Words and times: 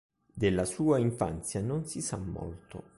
Della 0.33 0.65
sua 0.65 0.97
infanzia 0.97 1.61
non 1.61 1.85
si 1.85 2.01
sa 2.01 2.17
molto. 2.17 2.89